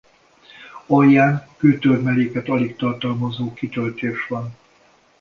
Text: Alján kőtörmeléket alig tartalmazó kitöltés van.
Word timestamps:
Alján 0.87 1.45
kőtörmeléket 1.57 2.47
alig 2.49 2.75
tartalmazó 2.75 3.53
kitöltés 3.53 4.27
van. 4.27 4.57